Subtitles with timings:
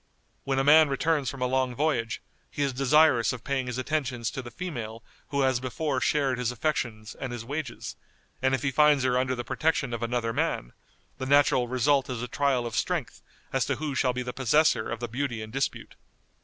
[0.45, 4.31] When a man returns from a long voyage, he is desirous of paying his attentions
[4.31, 7.97] to the female who has before shared his affections and his wages,
[8.41, 10.73] and if he finds her under the protection of another man,
[11.19, 13.21] the natural result is a trial of strength
[13.53, 15.93] as to who shall be the possessor of the beauty in dispute.